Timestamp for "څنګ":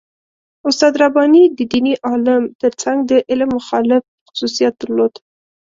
2.81-2.97